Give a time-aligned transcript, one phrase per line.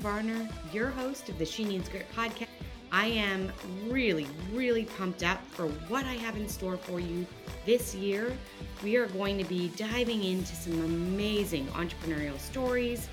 [0.00, 2.48] Varner, your host of the She Needs Grit podcast.
[2.90, 3.52] I am
[3.86, 7.26] really, really pumped up for what I have in store for you
[7.66, 8.34] this year.
[8.82, 13.10] We are going to be diving into some amazing entrepreneurial stories.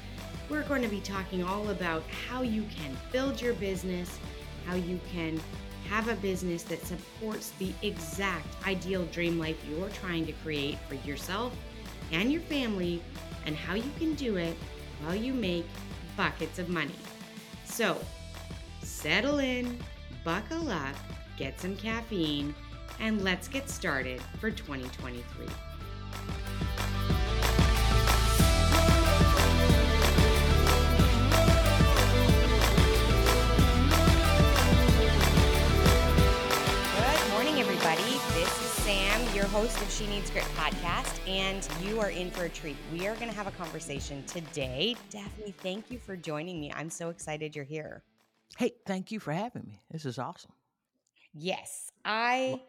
[0.50, 4.18] We're going to be talking all about how you can build your business,
[4.66, 5.40] how you can
[5.90, 10.96] have a business that supports the exact ideal dream life you're trying to create for
[10.96, 11.54] yourself
[12.14, 13.02] and your family,
[13.46, 14.56] and how you can do it
[15.04, 15.66] while you make
[16.18, 16.96] buckets of money.
[17.66, 17.98] So,
[18.82, 19.80] settle in,
[20.26, 20.96] buckle up,
[21.38, 22.54] get some caffeine,
[23.00, 25.46] and let's get started for 2023.
[39.38, 42.76] Your host of She Needs Grit podcast, and you are in for a treat.
[42.92, 44.96] We are going to have a conversation today.
[45.12, 46.74] Daphne, thank you for joining me.
[46.76, 48.02] I'm so excited you're here.
[48.58, 49.80] Hey, thank you for having me.
[49.92, 50.54] This is awesome.
[51.36, 52.60] Yes, I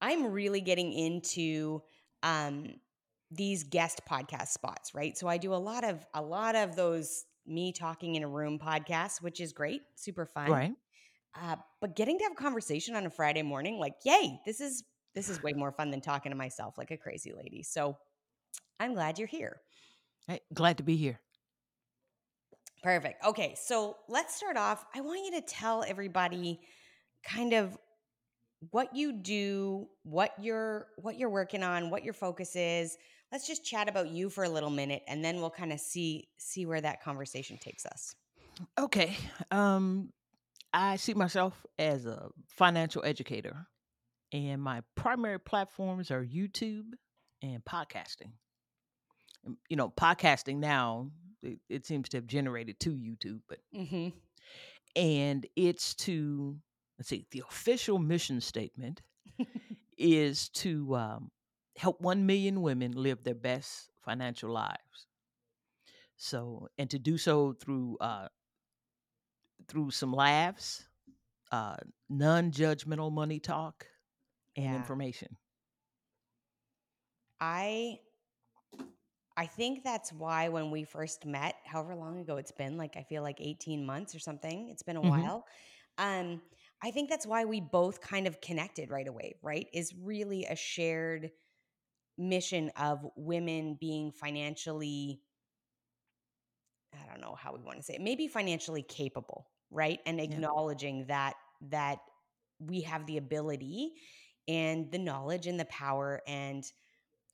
[0.00, 1.82] I'm really getting into
[2.22, 2.68] um
[3.32, 5.18] these guest podcast spots, right?
[5.18, 8.60] So I do a lot of a lot of those me talking in a room
[8.60, 10.52] podcasts, which is great, super fun.
[10.52, 10.72] Right.
[11.34, 14.84] Uh, but getting to have a conversation on a Friday morning, like, yay, this is
[15.16, 17.62] this is way more fun than talking to myself like a crazy lady.
[17.62, 17.96] So
[18.78, 19.60] I'm glad you're here.
[20.28, 21.18] Hey, glad to be here.
[22.82, 23.24] Perfect.
[23.24, 24.84] Okay, so let's start off.
[24.94, 26.60] I want you to tell everybody
[27.24, 27.76] kind of
[28.70, 32.98] what you do, what you're what you're working on, what your focus is.
[33.32, 36.28] Let's just chat about you for a little minute and then we'll kind of see
[36.36, 38.14] see where that conversation takes us.
[38.78, 39.16] Okay.
[39.50, 40.12] Um,
[40.72, 43.66] I see myself as a financial educator,
[44.32, 46.92] and my primary platforms are YouTube
[47.42, 48.32] and podcasting.
[49.68, 51.10] You know, podcasting now
[51.42, 54.12] it, it seems to have generated to YouTube, but Mhm.
[54.96, 56.58] and it's to
[56.98, 59.02] let's see, the official mission statement
[59.98, 61.30] is to um,
[61.76, 65.06] help 1 million women live their best financial lives.
[66.16, 68.28] So, and to do so through uh,
[69.68, 70.86] through some laughs,
[71.52, 71.76] uh,
[72.08, 73.86] non-judgmental money talk,
[74.56, 74.74] and Yeah.
[74.74, 75.36] information.
[77.40, 78.00] I
[79.36, 83.02] I think that's why when we first met, however long ago it's been, like I
[83.02, 85.30] feel like 18 months or something, it's been a Mhm.
[85.30, 85.46] while.
[85.98, 86.42] Um
[86.82, 89.68] I think that's why we both kind of connected right away, right?
[89.72, 91.30] Is really a shared
[92.18, 95.22] mission of women being financially
[96.92, 100.00] I don't know how we want to say it, maybe financially capable, right?
[100.06, 100.44] And Yeah.
[100.44, 101.98] acknowledging that that
[102.58, 103.94] we have the ability
[104.48, 106.64] and the knowledge and the power and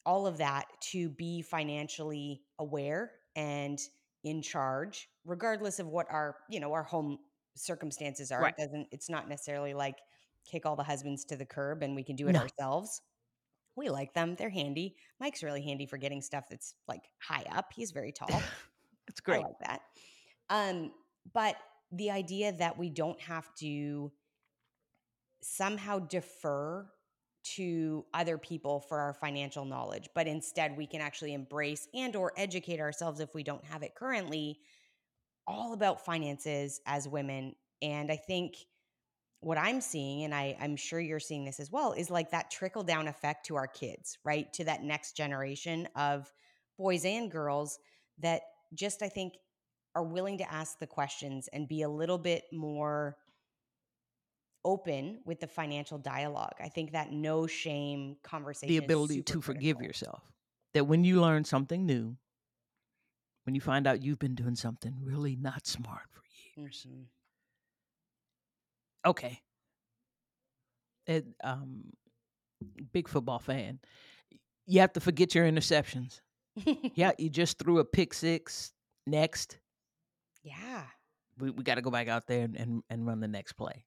[0.05, 3.79] all of that to be financially aware and
[4.25, 7.19] in charge regardless of what our you know our home
[7.57, 8.55] circumstances are Right.
[8.57, 9.97] it doesn't it's not necessarily like
[10.51, 12.41] kick all the husbands to the curb and we can do it No.
[12.41, 13.01] ourselves
[13.77, 17.67] we like them they're handy mike's really handy for getting stuff that's like high up
[17.75, 18.43] he's very tall
[19.09, 19.43] It's I great.
[19.43, 19.81] like that.
[20.49, 20.93] Um,
[21.35, 21.57] but
[21.91, 24.13] the idea that we don't have to
[25.43, 26.87] somehow defer
[27.43, 32.33] to other people for our financial knowledge, but instead we can actually embrace and or
[32.37, 34.61] educate ourselves if we don't have it currently,
[35.47, 37.55] all about finances as women.
[37.81, 38.57] And I think
[39.41, 42.51] what I'm seeing, and I, I'm sure you're seeing this as well, is like that
[42.51, 44.53] trickle down effect to our kids, right?
[44.53, 46.33] To that next generation of
[46.79, 47.79] boys and girls
[48.21, 48.43] that
[48.73, 49.35] just, I think,
[49.97, 53.17] are willing to ask the questions and be a little bit more
[54.65, 56.55] open with the financial dialogue.
[56.61, 59.87] I think that no shame conversation The ability to forgive critical.
[59.87, 60.23] yourself.
[60.75, 62.17] That when you learn something new,
[63.45, 66.23] when you find out you've been doing something really not smart for
[66.61, 66.87] years.
[66.89, 67.05] Mhm.
[69.05, 69.41] Okay.
[71.07, 71.83] It, um,
[72.93, 73.81] big football fan.
[74.67, 76.21] You have to forget your interceptions.
[76.95, 78.73] Yeah, you just threw a pick six.
[79.07, 79.59] Next,
[80.45, 80.85] yeah.
[81.41, 83.85] we, we got to go back out there and, and, and run the next play.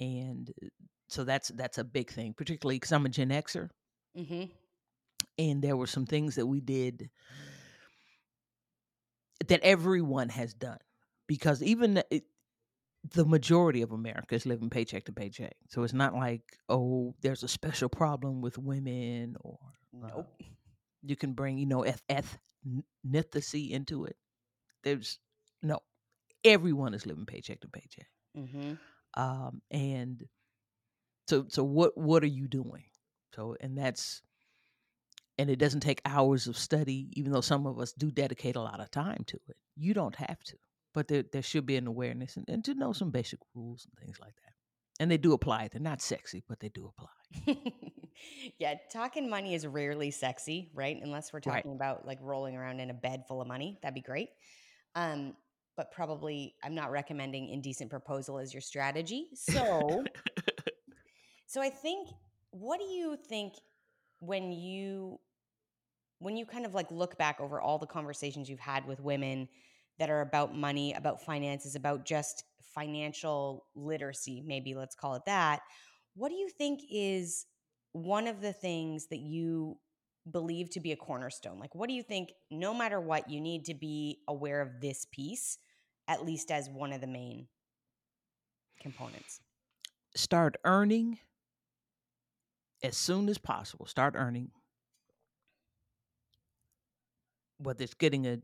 [0.00, 0.68] And uh,
[1.08, 3.68] so that's that's a big thing, particularly because I'm a Gen Xer,
[4.16, 4.44] hmm
[5.38, 7.10] and there were some things that we did
[9.46, 10.78] that everyone has done.
[11.26, 12.24] Because even it,
[13.14, 17.42] the majority of America is living paycheck to paycheck, so it's not like oh, there's
[17.42, 19.58] a special problem with women or
[20.04, 20.42] uh, Nope.
[21.02, 22.02] you can bring you know eth-
[23.06, 24.16] ethnicity into it.
[24.82, 25.18] There's
[25.62, 25.80] no,
[26.44, 28.08] everyone is living paycheck to paycheck.
[28.34, 28.74] hmm
[29.16, 30.24] um, and
[31.28, 32.84] so so what what are you doing
[33.34, 34.22] so and that's
[35.38, 38.60] and it doesn't take hours of study even though some of us do dedicate a
[38.60, 40.56] lot of time to it you don't have to
[40.94, 43.98] but there there should be an awareness and, and to know some basic rules and
[43.98, 44.52] things like that.
[45.00, 45.68] And they do apply.
[45.72, 47.58] They're not sexy, but they do apply.
[48.60, 50.96] yeah, talking money is rarely sexy, right?
[51.02, 51.56] Unless we're Right.
[51.56, 53.76] talking about like rolling around in a bed full of money.
[53.82, 54.28] That'd be great.
[54.94, 55.34] Um,
[55.76, 59.28] but probably I'm not recommending indecent proposal as your strategy.
[59.34, 60.04] So
[61.46, 62.08] so I think
[62.50, 63.54] what do you think
[64.20, 65.18] when you
[66.18, 69.48] when you kind of like look back over all the conversations you've had with women
[69.98, 72.44] that are about money, about finances, about just
[72.74, 75.60] financial literacy, maybe let's call it that,
[76.14, 77.46] what do you think is
[77.92, 79.78] one of the things that you
[80.30, 81.58] believe to be a cornerstone?
[81.58, 85.06] Like, what do you think, no matter what, you need to be aware of this
[85.12, 85.58] piece,
[86.08, 87.46] at least as one of the main
[88.80, 89.40] components?
[90.14, 91.18] Start earning
[92.82, 93.86] as soon as possible.
[93.86, 94.50] Start earning.
[97.58, 98.38] Whether it's getting a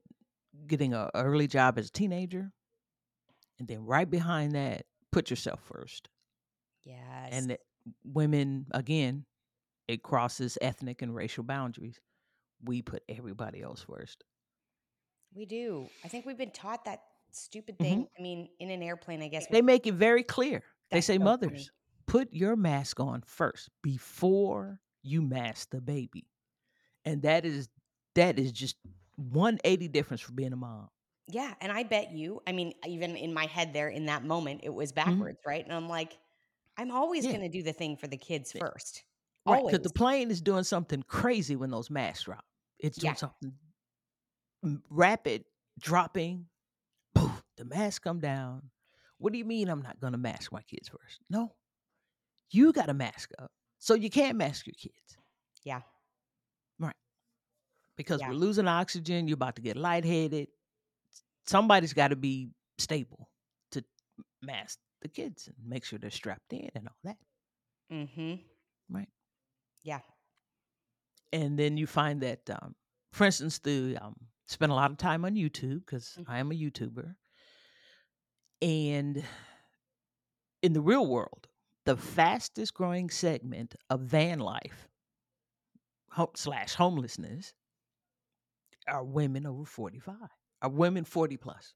[0.67, 2.51] getting a early job as a teenager,
[3.59, 6.09] and then right behind that, put yourself first.
[6.85, 7.29] Yes.
[7.33, 7.59] And
[8.05, 9.27] women, again,
[9.87, 12.01] it crosses ethnic and racial boundaries.
[12.65, 14.25] We put everybody else first.
[15.35, 15.89] we do.
[16.05, 18.07] I think we've been taught that stupid thing.
[18.19, 19.47] I mean, in an airplane, I guess.
[19.47, 20.63] They make it very clear.
[20.91, 21.25] They say, so funny.
[21.25, 21.71] mothers,
[22.07, 26.27] put your mask on first before you mask the baby.
[27.05, 27.69] And that is
[28.17, 28.77] that is just
[29.17, 30.89] 180 difference for being a mom.
[31.29, 34.63] Yeah, and I bet you, I mean, even in my head there in that moment,
[34.65, 35.65] it was backwards, right?
[35.65, 36.19] And I'm like,
[36.77, 37.33] I'm always Mm-hmm.
[37.33, 37.39] Yeah.
[37.39, 38.63] going to do the thing for the kids Yeah.
[38.63, 39.05] first.
[39.47, 42.45] Right, because the plane is doing something crazy when those masks drop.
[42.81, 43.15] It's doing Yeah.
[43.15, 43.53] something
[44.91, 45.45] rapid,
[45.79, 46.47] dropping.
[47.61, 48.71] The mask come down.
[49.19, 51.21] What do you mean I'm not going to mask my kids first?
[51.29, 51.53] No,
[52.51, 55.19] you got to mask up, so you can't mask your kids
[55.63, 55.83] yeah.
[56.79, 56.97] Right.
[57.99, 58.29] Because Yeah.
[58.31, 59.29] we're losing oxygen.
[59.29, 60.49] You're about to get lightheaded.
[61.47, 63.29] Somebody's got to be stable
[63.73, 63.85] to
[64.41, 67.19] mask the kids and make sure they're strapped in and all that.
[67.93, 68.35] Mm-hmm.
[68.89, 69.09] Right.
[69.83, 70.01] Yeah.
[71.33, 72.75] and then you find that um,
[73.13, 74.17] for instance the um,
[74.49, 76.25] spend a lot of time on youtube because Mhm.
[76.29, 77.15] i am a youtuber
[78.63, 79.25] and
[80.63, 81.49] in the real world
[81.87, 84.89] the fastest growing segment of van life
[86.11, 87.55] ho- slash homelessness
[88.87, 90.15] are women over 45
[90.63, 91.75] are women 40 plus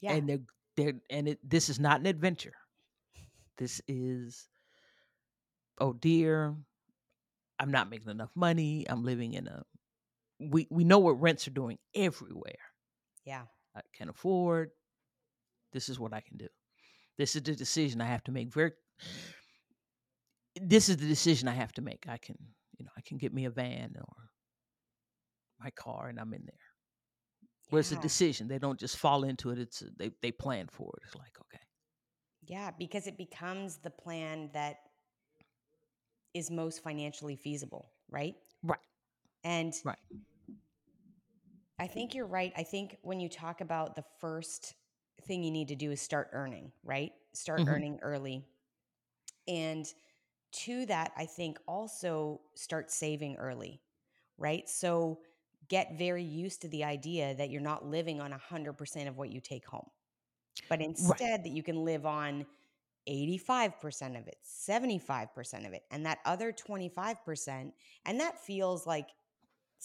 [0.00, 0.12] Yeah.
[0.14, 0.38] and they're
[0.76, 2.54] they're and it, this is not an adventure
[3.58, 4.48] this is
[5.80, 6.54] oh dear
[7.58, 9.62] i'm not making enough money i'm living in a
[10.38, 12.58] we we know what rents are doing everywhere
[13.24, 13.42] yeah.
[13.76, 14.70] I can afford
[15.72, 16.48] this is what i can do.
[17.18, 18.72] This is the decision i have to make very
[20.60, 22.06] this is the decision i have to make.
[22.08, 22.36] I can
[22.78, 24.16] you know i can get me a van or
[25.60, 26.66] my car and i'm in there.
[27.72, 28.46] It's a decision.
[28.46, 29.58] They don't just fall into it.
[29.58, 31.02] It's a, they they plan for it.
[31.06, 31.62] It's like okay.
[32.46, 34.76] Yeah, because it becomes the plan that
[36.32, 38.34] is most financially feasible, right?
[38.62, 38.78] Right.
[39.42, 39.98] And Right.
[41.78, 42.52] I think you're right.
[42.56, 44.74] I think when you talk about the first
[45.22, 47.12] thing you need to do is start earning, right?
[47.34, 47.66] Start Mhm.
[47.66, 48.46] earning early.
[49.48, 49.92] And
[50.52, 53.82] to that, I think also start saving early,
[54.38, 54.68] right?
[54.68, 55.20] So
[55.68, 59.40] get very used to the idea that you're not living on 100% of what you
[59.40, 59.90] take home,
[60.68, 62.46] but instead that you can live on
[63.06, 67.74] 85% of it, 75% of it, and that other 25%.
[68.06, 69.10] And that feels like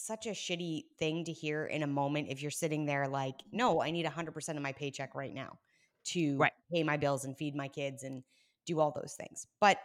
[0.06, 3.82] such a shitty thing to hear in a moment if you're sitting there like, no,
[3.82, 5.58] I need 100% of my paycheck right now
[6.06, 6.52] to Right.
[6.72, 8.22] pay my bills and feed my kids and
[8.66, 9.46] do all those things.
[9.60, 9.78] But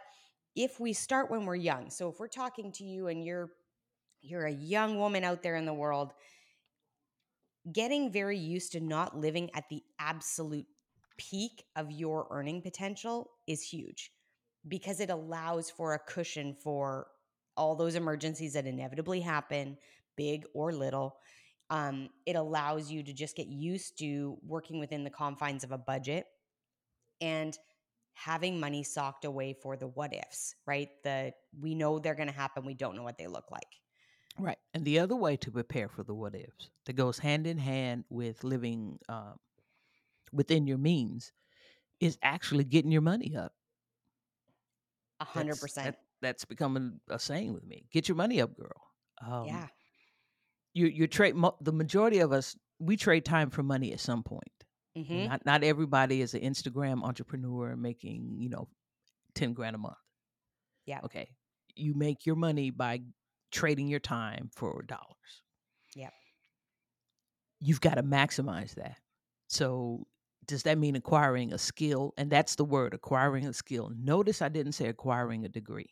[0.56, 3.50] if we start when we're young, so if we're talking to you and you're
[4.20, 6.12] you're a young woman out there in the world
[7.72, 10.66] getting very used to not living at the absolute
[11.18, 14.12] peak of your earning potential is huge
[14.66, 17.08] because it allows for a cushion for
[17.56, 19.76] all those emergencies that inevitably happen,
[20.18, 21.16] big or little.
[21.70, 25.78] Um, it allows you to just get used to working within the confines of a
[25.78, 26.26] budget
[27.20, 27.56] and
[28.14, 30.88] having money socked away for the what ifs, right?
[31.04, 33.68] The we know they're going to happen, we don't know what they look like.
[34.38, 34.58] Right.
[34.74, 38.04] And the other way to prepare for the what ifs that goes hand in hand
[38.10, 39.36] with living um,
[40.32, 41.32] within your means
[42.00, 43.52] is actually getting your money up.
[45.20, 45.96] A hundred percent.
[46.22, 47.86] that's becoming a saying with me.
[47.92, 48.82] Get your money up, girl.
[49.20, 49.66] Um, Yeah.
[50.78, 54.22] You you trade mo- the majority of us we trade time for money at some
[54.22, 54.52] point.
[54.96, 58.68] hmm Not not everybody is an Instagram entrepreneur making you know
[59.34, 59.96] ten grand a month.
[60.86, 61.00] Yeah.
[61.04, 61.28] Okay.
[61.74, 63.02] You make your money by
[63.50, 65.32] trading your time for dollars.
[65.94, 66.12] Yep.
[67.60, 68.98] you've got to maximize that.
[69.48, 70.06] So
[70.46, 72.14] does that mean acquiring a skill?
[72.16, 73.90] And that's the word, acquiring a skill.
[73.98, 75.90] Notice I didn't say acquiring a degree.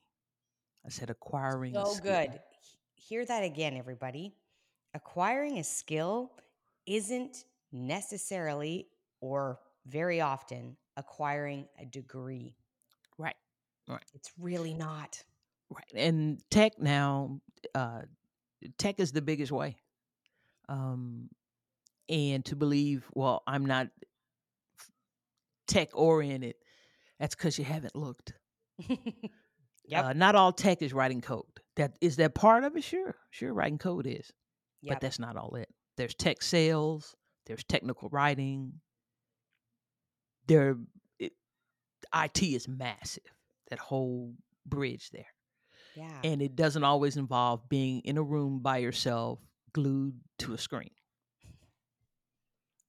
[0.87, 2.13] I said acquiring so a skill.
[2.13, 2.41] good.
[2.95, 4.35] Hear that again, everybody.
[4.97, 6.33] Acquiring a skill
[6.87, 8.87] isn't necessarily
[9.21, 12.57] or very often acquiring a degree.
[13.19, 13.37] Right.
[13.87, 14.03] Right.
[14.15, 15.23] It's really not.
[15.69, 15.85] Right.
[15.95, 17.41] And tech now,
[17.75, 18.03] uh,
[18.79, 19.77] tech is the biggest way.
[20.71, 21.29] Um,
[22.09, 23.89] and to believe, well, I'm not
[25.69, 26.55] tech oriented,
[27.21, 28.33] that's because you haven't looked.
[29.89, 30.05] Yep.
[30.05, 31.45] Uh, not all tech is writing code.
[31.77, 32.83] That is that part of it.
[32.83, 34.33] Sure, sure, writing code is,
[34.87, 34.95] Yep.
[34.95, 35.69] but that's not all it.
[35.97, 37.17] There's tech sales.
[37.47, 38.75] There's technical writing.
[40.47, 40.77] There,
[41.19, 41.33] it,
[42.15, 43.25] IT is massive.
[43.71, 45.27] That whole bridge there,
[45.97, 46.21] yeah.
[46.23, 49.41] and it doesn't always involve being in a room by yourself,
[49.73, 50.91] glued to a screen.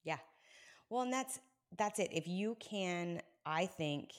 [0.03, 0.17] Yeah.
[0.89, 1.39] Well, and that's
[1.75, 2.09] that's it.
[2.11, 4.11] If you can, I think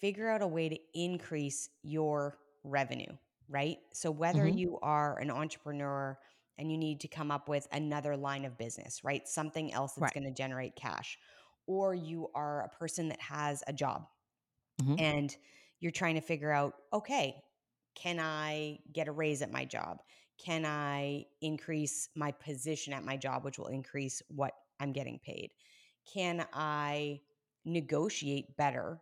[0.00, 3.12] figure out a way to increase your revenue,
[3.48, 3.78] right?
[3.92, 4.58] So whether Mhm.
[4.58, 6.18] you are an entrepreneur
[6.58, 9.26] and you need to come up with another line of business, right?
[9.28, 10.12] Something else that's Right.
[10.12, 11.18] going to generate cash,
[11.66, 14.08] or you are a person that has a job
[14.78, 14.98] Mhm.
[14.98, 15.36] and
[15.80, 17.42] you're trying to figure out, okay,
[17.94, 20.02] can I get a raise at my job?
[20.38, 25.52] Can I increase my position at my job, which will increase what I'm getting paid?
[26.12, 27.20] Can I
[27.64, 29.00] negotiate better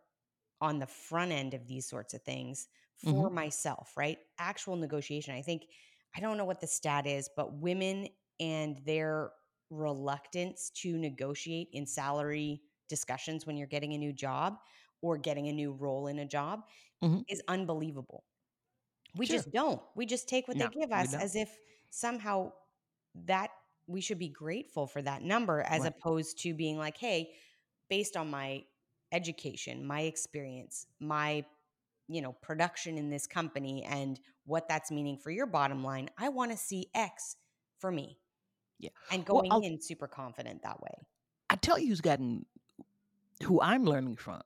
[0.61, 4.19] on the front end of these sorts of things for myself, right?
[4.39, 5.35] Actual negotiation.
[5.35, 5.67] I think,
[6.17, 8.09] I don't know what the stat is, but women
[8.41, 9.33] and their
[9.71, 14.59] reluctance to negotiate in salary discussions when you're getting a new job
[15.01, 16.61] or getting a new role in a job
[17.03, 17.23] Mhm.
[17.29, 18.25] is unbelievable.
[19.15, 19.45] We Sure.
[19.45, 19.83] just don't.
[19.95, 21.59] We just take what No, they give us as if
[21.91, 22.53] somehow
[23.15, 23.51] that
[23.87, 25.93] we should be grateful for that number as Right.
[26.03, 27.35] opposed to being like, hey,
[27.91, 28.65] based on my
[29.13, 31.45] education, my experience, my
[32.09, 36.29] you know, production in this company and what that's meaning for your bottom line, I
[36.29, 37.37] want to see X
[37.79, 38.19] for me.
[38.79, 38.91] Yeah.
[39.11, 41.07] And going I'll- in super confident that way.
[41.51, 42.47] I tell you who's gotten
[43.43, 44.43] who I'm learning from.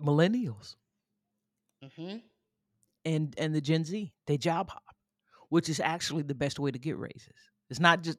[0.00, 0.74] Millennials
[1.96, 2.16] hmm
[3.04, 4.12] and and the Gen Z.
[4.26, 4.94] They job hop,
[5.48, 7.28] which is actually the best way to get raises.
[7.70, 8.18] It's not just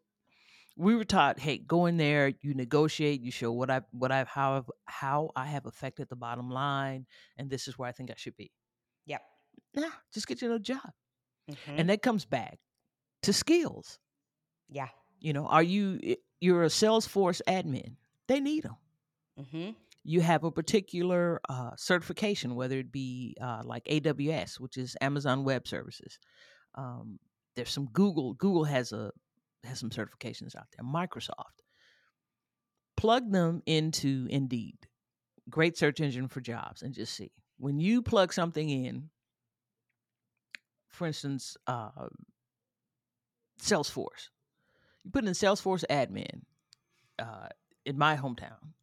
[0.75, 4.27] we were taught, hey, go in there, you negotiate, you show what I what I've
[4.27, 7.05] how I've, how I have affected the bottom line,
[7.37, 8.51] and this is where I think I should be.
[9.05, 9.21] Yep.
[9.75, 10.91] Nah, just get you a job,
[11.47, 12.59] hmm and that comes back
[13.23, 13.99] to skills.
[14.69, 14.89] yeah.
[15.19, 15.99] You know, are you
[16.41, 17.95] you're a Salesforce admin?
[18.27, 18.75] They need them.
[19.37, 19.71] hmm
[20.03, 25.43] you have a particular uh, certification, whether it be uh, like AWS, which is Amazon
[25.45, 26.19] Web Services.
[26.75, 27.19] Um,
[27.55, 28.33] there's some Google.
[28.33, 29.11] Google has a
[29.63, 30.85] has some certifications out there.
[30.85, 31.61] Microsoft.
[32.95, 34.77] Plug them into Indeed,
[35.49, 39.09] great search engine for jobs, and just see when you plug something in.
[40.89, 41.89] For instance, uh,
[43.59, 44.29] Salesforce.
[45.03, 46.41] You put in Salesforce admin
[47.17, 47.47] uh,
[47.85, 48.73] in my hometown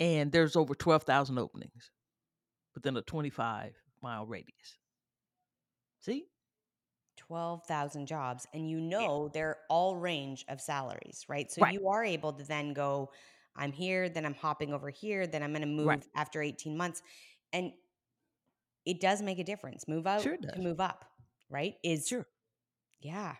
[0.00, 1.90] and there's over 12,000 openings
[2.74, 4.78] within a 25 mile radius.
[6.00, 6.24] See?
[7.30, 11.50] 12,000 jobs and you know they're all range of salaries, right?
[11.50, 11.72] So Right.
[11.72, 13.12] you are able to then go
[13.56, 16.04] I'm here, then I'm hopping over here, then I'm going to move Right.
[16.16, 17.02] after 18 months.
[17.52, 17.72] And
[18.84, 19.86] it does make a difference.
[19.88, 21.04] Move out Sure to move up,
[21.48, 21.74] right?
[21.84, 22.26] Is Sure.
[23.00, 23.36] yeah.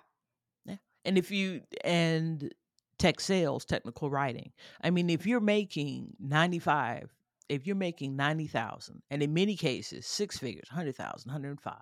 [1.05, 2.53] And if you, and
[2.99, 7.11] tech sales, technical writing, I mean, if you're making 95,
[7.49, 11.75] if you're making 90,000, and in many cases, six figures, 100,000, 105,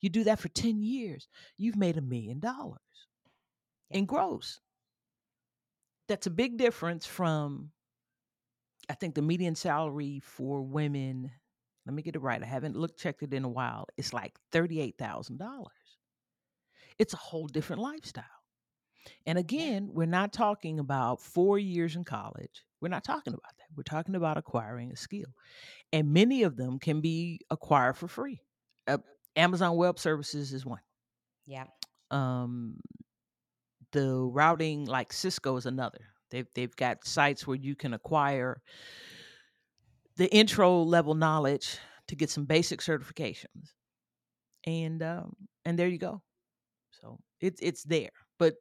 [0.00, 2.80] you do that for 10 years, you've made a million dollars
[3.90, 4.60] in gross.
[6.08, 7.70] That's a big difference from,
[8.88, 11.30] I think the median salary for women,
[11.86, 12.42] let me get it right.
[12.42, 13.86] I haven't looked, checked it in a while.
[13.96, 15.64] It's like $38,000.
[16.98, 18.24] It's a whole different lifestyle.
[19.26, 22.64] And again, we're not talking about four years in college.
[22.80, 23.66] We're not talking about that.
[23.76, 25.26] We're talking about acquiring a skill.
[25.92, 28.40] And many of them can be acquired for free.
[28.86, 28.98] Uh,
[29.36, 30.80] Amazon Web Services is one.
[31.46, 31.64] Yeah.
[32.10, 32.80] Um,
[33.92, 36.00] the routing, like Cisco, is another.
[36.30, 38.60] They've, they've got sites where you can acquire
[40.16, 43.72] the intro level knowledge to get some basic certifications.
[44.66, 46.22] And um, and there you go.
[46.90, 48.10] So it's it's there.
[48.38, 48.54] But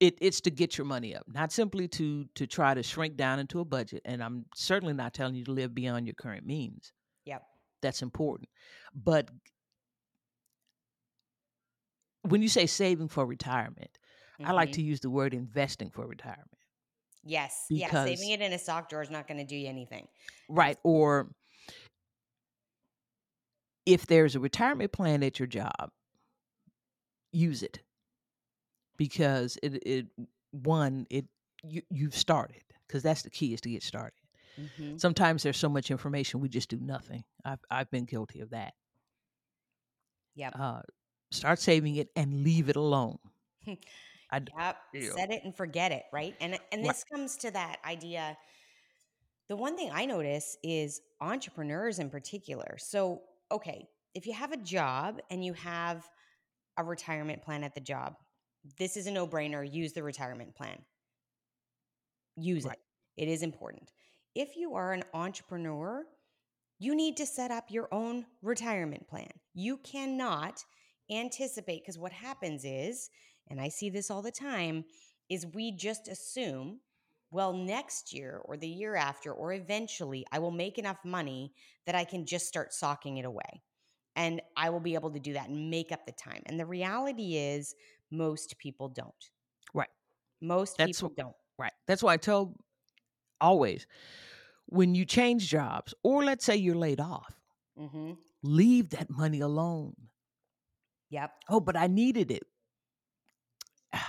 [0.00, 3.38] it, it's to get your money up, not simply to to try to shrink down
[3.38, 4.02] into a budget.
[4.04, 6.92] And I'm certainly not telling you to live beyond your current means.
[7.82, 8.48] That's important.
[8.94, 9.30] But
[12.22, 13.98] when you say saving for retirement,
[14.44, 14.74] I like Mhm.
[14.74, 16.50] to use the word investing for retirement.
[17.24, 17.66] Yes.
[17.70, 17.86] Yeah.
[17.88, 20.08] Because Saving it in a sock drawer is not going to do you anything.
[20.48, 21.34] right or
[23.86, 25.90] if there's a retirement plan at your job,
[27.32, 27.82] use it
[28.96, 30.06] because it it
[30.50, 31.26] one it
[31.64, 34.18] you you've started because that's the key is to get started.
[34.58, 37.24] Hmm Sometimes there's so much information we just do nothing.
[37.44, 38.74] I've I've been guilty of that.
[40.34, 40.54] Yep.
[40.54, 40.82] Uh,
[41.30, 43.18] start saving it and leave it alone.
[44.30, 44.76] I d- Yep.
[44.92, 45.18] Yeah.
[45.18, 46.36] Set it and forget it, right?
[46.40, 46.84] And and Right.
[46.84, 48.36] this comes to that idea.
[49.48, 52.76] The one thing I notice is entrepreneurs in particular.
[52.78, 56.08] So, okay, if you have a job and you have
[56.76, 58.16] a retirement plan at the job,
[58.78, 59.70] this is a no-brainer.
[59.70, 60.84] Use the retirement plan.
[62.36, 62.76] Use Right.
[62.76, 62.78] it.
[63.16, 63.92] It is important.
[64.38, 66.04] If you are an entrepreneur,
[66.78, 69.26] you need to set up your own retirement plan.
[69.52, 70.64] You cannot
[71.10, 73.10] anticipate because what happens is,
[73.48, 74.84] and I see this all the time,
[75.28, 76.78] is we just assume,
[77.32, 81.52] well, next year or the year after or eventually I will make enough money
[81.86, 83.62] that I can just start socking it away.
[84.14, 86.44] And I will be able to do that and make up the time.
[86.46, 87.74] And the reality is
[88.12, 89.30] most people don't.
[89.74, 89.90] Right.
[90.40, 91.36] Most That's people wh- don't.
[91.58, 91.72] Right.
[91.88, 92.54] That's why I tell
[93.40, 93.86] always
[94.66, 97.34] when you change jobs or let's say you're laid off,
[97.76, 99.94] hmm leave that money alone.
[101.10, 101.32] Yep.
[101.48, 102.44] Oh, but I needed it.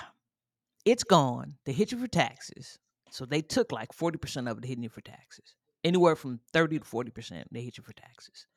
[0.86, 1.57] It's gone.
[1.65, 2.79] They hit you for taxes.
[3.12, 5.55] So they took like 40% of it hitting you for taxes.
[5.83, 8.48] Anywhere from 30 to 40% they hit you for taxes.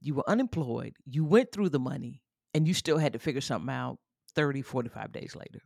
[0.00, 3.72] You were unemployed, you went through the money, and you still had to figure something
[3.72, 3.98] out
[4.34, 5.62] 30, 45 days later.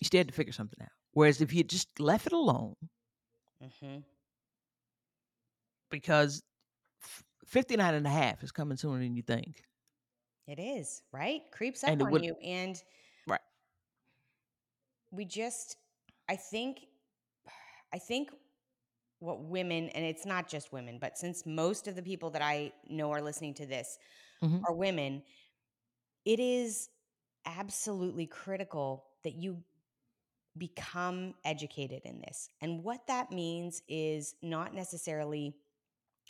[0.00, 0.90] You still had to figure something out.
[1.12, 2.74] Whereas if you just left it alone,
[3.80, 3.98] hmm
[5.90, 6.40] because
[7.02, 9.62] f- 59 and a half is coming sooner than you think.
[10.46, 11.42] It is, right?
[11.52, 12.34] Creeps up And on would- you.
[12.36, 12.80] And
[13.26, 13.40] Right.
[15.10, 15.76] we just,
[16.28, 16.86] I think,
[17.92, 18.30] I think
[19.18, 22.72] what women, and it's not just women, but since most of the people that I
[22.88, 23.98] know are listening to this
[24.42, 24.62] Mhm.
[24.66, 25.22] are women,
[26.24, 26.88] it is
[27.44, 29.62] absolutely critical that you
[30.56, 32.48] become educated in this.
[32.60, 35.54] And what that means is not necessarily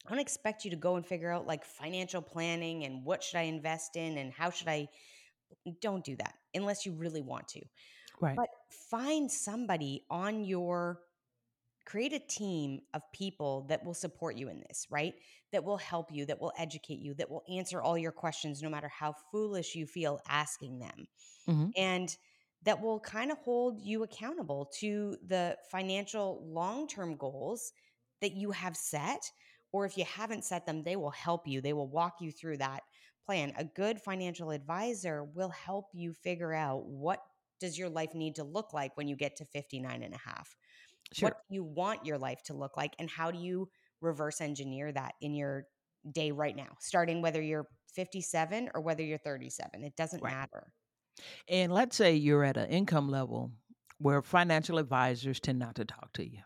[0.07, 3.37] I don't expect you to go and figure out like financial planning and what should
[3.37, 4.89] I invest in and how should I
[5.81, 7.61] don't do that unless you really want to.
[8.21, 8.37] Right.
[8.37, 11.01] But find somebody on your
[11.85, 15.15] create a team of people that will support you in this, right?
[15.53, 18.71] That will help you, that will educate you, that will answer all your questions no
[18.71, 21.09] matter how foolish you feel asking them.
[21.49, 21.73] Mhm.
[21.77, 22.17] And
[22.63, 27.73] that will kind of hold you accountable to the financial long-term goals
[28.21, 29.31] that you have set
[29.73, 31.61] or if you haven't set them, they will help you.
[31.61, 32.83] They will walk you through that
[33.25, 33.53] plan.
[33.57, 37.23] A good financial advisor will help you figure out what
[37.61, 40.57] does your life need to look like when you get to 59 and a half?
[41.13, 41.33] Sure.
[41.33, 43.71] What do you want your life to look like and how do you
[44.01, 45.67] reverse engineer that in your
[46.11, 49.85] day right now, starting whether you're 57 or whether you're 37.
[49.85, 50.25] It doesn't Right.
[50.25, 50.73] matter.
[51.49, 53.51] And let's say you're at an income level
[53.99, 56.39] where financial advisors tend not to talk to you.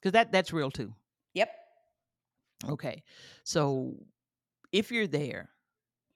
[0.00, 0.92] Because that, that's real too.
[1.34, 1.50] Yep.
[2.68, 3.02] Okay.
[3.44, 3.94] So
[4.72, 5.50] if you're there,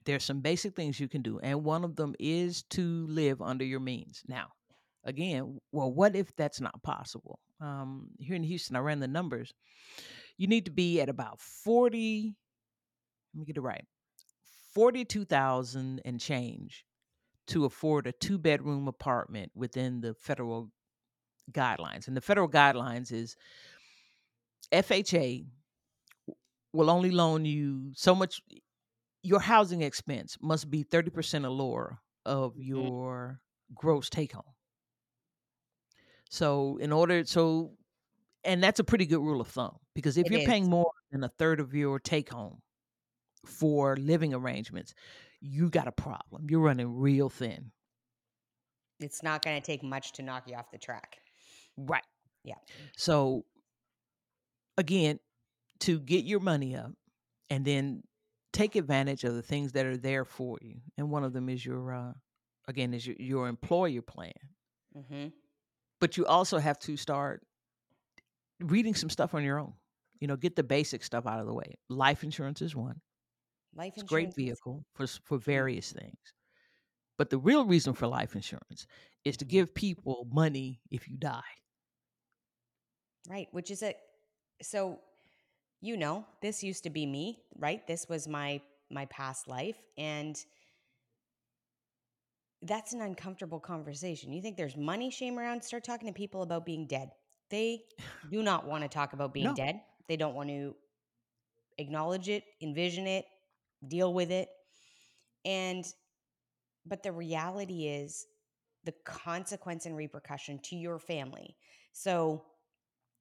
[0.05, 1.39] there's some basic things you can do.
[1.43, 4.23] And one of them is to live under your means.
[4.27, 4.49] Now,
[5.05, 7.39] again, well, what if that's not possible?
[7.61, 9.53] Um, here in Houston, I ran the numbers.
[10.37, 12.35] You need to be at about 40,
[13.35, 13.85] let me get it right,
[14.75, 16.85] 42,000 and change
[17.49, 20.71] to afford a two bedroom apartment within the federal
[21.53, 22.09] guidelines.
[22.09, 23.37] And the federal guidelines is
[24.73, 25.47] FHA
[26.73, 28.41] will only loan you so much
[29.23, 32.91] your housing expense must be 30% or lower of Mhm.
[32.99, 33.43] your
[33.75, 34.55] gross take home.
[36.31, 37.77] So in order so
[38.45, 41.25] and that's a pretty good rule of thumb because if It you're paying more than
[41.25, 42.63] a third of your take home
[43.47, 44.95] for living arrangements,
[45.41, 46.47] you got a problem.
[46.49, 47.71] You're running real thin.
[49.01, 51.19] It's not going to take much to knock you off the track.
[51.77, 52.03] Right.
[52.45, 52.57] Yeah.
[52.97, 53.45] So
[54.77, 55.21] again,
[55.81, 56.93] to get your money up
[57.51, 58.03] and then
[58.53, 60.77] take advantage of the things that are there for you.
[60.97, 62.13] And one of them is your uh
[62.67, 64.33] again is your, your employer plan.
[64.97, 65.29] Mm-hmm.
[66.01, 67.43] But you also have to start
[68.61, 69.75] reading some stuff on your own.
[70.21, 71.77] You know, get the basic stuff out of the way.
[71.89, 73.01] Life insurance is one.
[73.75, 76.19] Life It's a great vehicle for for various things.
[77.17, 78.87] But the real reason for life insurance
[79.25, 79.51] is to mm-hmm.
[79.51, 81.41] give people money if you die.
[83.29, 83.95] Right, which is a
[84.63, 85.01] so
[85.81, 87.87] you know, this used to be me, right?
[87.87, 90.43] This was my my past life and
[92.63, 94.33] that's an uncomfortable conversation.
[94.33, 95.63] You think there's money shame around?
[95.63, 97.11] Start talking to people about being dead.
[97.51, 97.85] They
[98.31, 99.55] do not want to talk about being No.
[99.55, 99.81] dead.
[100.09, 100.75] They don't want to
[101.79, 103.27] acknowledge it, envision it,
[103.87, 104.49] deal with it.
[105.45, 105.85] And,
[106.87, 108.27] but the reality is
[108.85, 111.57] the consequence and repercussion to your family.
[111.93, 112.45] So,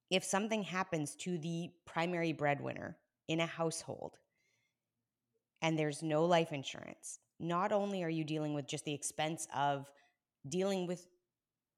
[0.09, 4.13] if something happens to the primary breadwinner in a household
[5.61, 9.91] and there's no life insurance, not only are you dealing with just the expense of
[10.47, 11.05] dealing with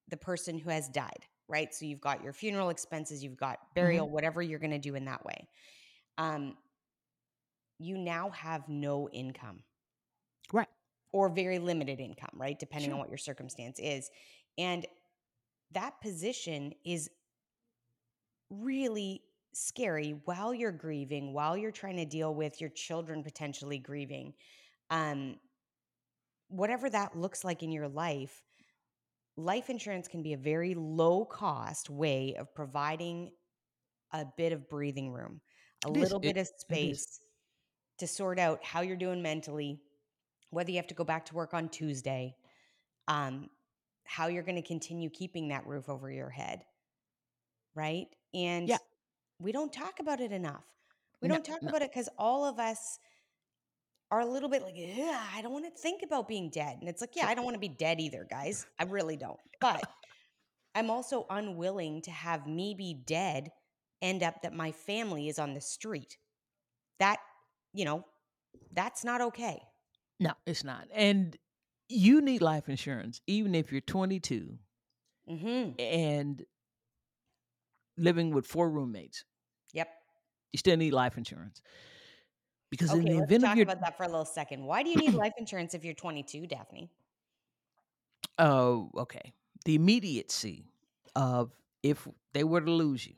[0.09, 1.73] the person who has died, right?
[1.73, 5.05] So you've got your funeral expenses, you've got burial, whatever you're going to do in
[5.05, 5.47] that way.
[6.17, 6.55] Um,
[7.79, 9.63] you now have no income.
[10.51, 10.67] Right.
[11.11, 12.59] Or very limited income, right?
[12.59, 14.09] Depending on what your circumstance is.
[14.57, 14.85] And
[15.71, 17.09] that position is
[18.49, 19.21] really
[19.53, 24.33] scary while you're grieving, while you're trying to deal with your children potentially grieving.
[24.89, 25.37] Um,
[26.49, 28.43] whatever that looks like in your life,
[29.37, 33.31] life insurance can be a very low cost way of providing
[34.11, 35.39] a bit of breathing room,
[35.85, 36.01] a It is.
[36.03, 36.53] little It- bit of it is.
[36.59, 37.21] space
[37.99, 39.79] to sort out how you're doing mentally,
[40.49, 42.35] whether you have to go back to work on Tuesday,
[43.07, 43.49] um,
[44.05, 46.63] how you're going to continue keeping that roof over your head,
[47.75, 48.07] right?
[48.33, 48.77] And Yeah.
[49.39, 50.65] we don't talk about it enough.
[51.21, 51.69] We No, don't talk no.
[51.69, 52.99] about it because all of us
[54.11, 56.77] are a little bit like, I don't want to think about being dead.
[56.79, 58.65] And it's like, yeah, I don't want to be dead either, guys.
[58.79, 59.39] I really don't.
[59.61, 59.87] But
[60.73, 63.51] I'm also unwilling to have me be dead
[64.01, 66.17] end up that my family is on the street.
[66.99, 67.19] That,
[67.73, 68.05] you know,
[68.73, 69.61] that's not okay.
[70.19, 70.87] No, it's not.
[70.93, 71.37] And
[71.87, 74.57] you need life insurance, even if you're 22
[75.27, 76.43] hmm and
[77.97, 79.25] living with four roommates.
[79.73, 79.89] Yep.
[80.53, 81.61] You still need life insurance.
[82.71, 84.63] Because in the let's event of talk your about that for a little second.
[84.63, 86.89] Why do you need life insurance if you're 22, Daphne?
[88.37, 89.33] Oh, okay.
[89.65, 90.65] The immediacy
[91.15, 91.51] of
[91.83, 93.15] if they were to lose you.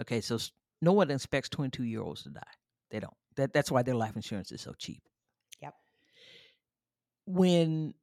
[0.00, 0.38] Okay, so
[0.80, 2.40] no one expects 22 year olds to die.
[2.90, 3.14] They don't.
[3.36, 5.02] That that's why their life insurance is so cheap.
[5.60, 5.74] Yep.
[7.26, 7.94] When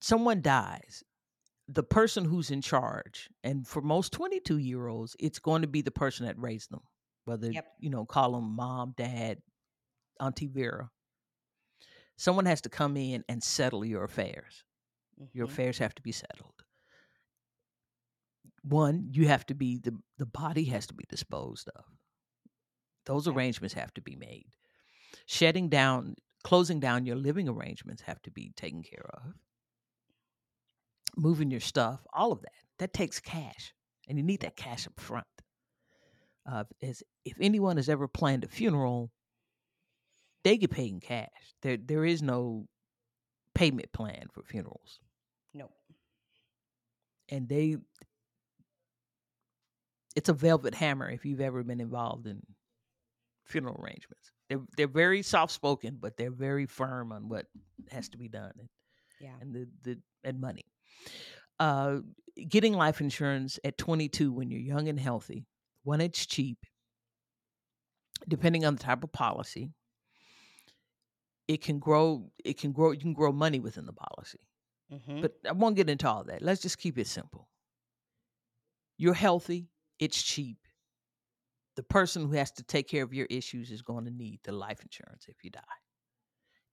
[0.00, 1.02] someone dies,
[1.68, 5.82] the person who's in charge, and for most 22 year olds, it's going to be
[5.82, 6.82] the person that raised them,
[7.24, 7.66] whether Yep.
[7.78, 9.42] you know, call them mom, dad,
[10.20, 10.90] Auntie Vera.
[12.16, 14.64] Someone has to come in and settle your affairs.
[15.32, 15.50] Your Mhm.
[15.50, 16.64] affairs have to be settled.
[18.62, 21.84] One, you have to be the the body has to be disposed of.
[23.06, 23.36] Those Yep.
[23.36, 24.54] arrangements have to be made.
[25.30, 29.32] Shedding down, closing down your living arrangements have to be taken care of.
[31.16, 32.50] Moving your stuff, all of that.
[32.80, 33.72] That takes cash,
[34.08, 35.28] and you need that cash up front.
[36.50, 39.12] Uh, as if anyone has ever planned a funeral,
[40.42, 41.28] they get paid in cash.
[41.62, 42.66] There there is no
[43.54, 44.98] payment plan for funerals.
[45.54, 45.70] Nope.
[47.28, 47.76] and they
[50.16, 52.42] it's a velvet hammer if you've ever been involved in
[53.44, 57.46] funeral arrangements they're they're very soft spoken but they're very firm on what
[57.90, 58.68] has to be done and,
[59.20, 59.36] Yeah.
[59.40, 60.64] and the the and money
[61.58, 62.00] uh
[62.48, 65.46] getting life insurance at 22 when you're young and healthy
[65.84, 66.58] one it's cheap
[68.28, 69.72] depending on the type of policy
[71.48, 74.40] it can grow it can grow you can grow money within the policy
[74.90, 76.42] hmm but I won't get into all that.
[76.42, 77.48] Let's just keep it simple.
[78.98, 79.68] You're healthy,
[80.00, 80.58] it's cheap.
[81.76, 84.52] The person who has to take care of your issues is going to need the
[84.52, 85.60] life insurance if you die.